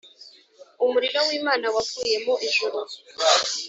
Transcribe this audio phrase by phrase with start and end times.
[0.85, 2.79] Umuriro w’Imana wavuye mu ijuru